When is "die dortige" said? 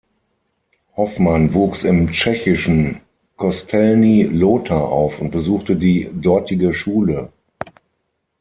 5.75-6.73